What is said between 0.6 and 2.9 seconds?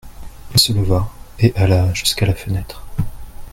leva et alla jusqu'à la fenêtre.